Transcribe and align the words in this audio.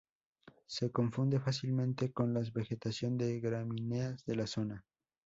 Se 0.65 0.89
confunde 0.89 1.39
fácilmente 1.39 2.11
con 2.11 2.33
las 2.33 2.53
vegetación 2.53 3.19
de 3.19 3.39
gramíneas 3.39 4.25
de 4.25 4.35
la 4.35 4.47
zona. 4.47 4.83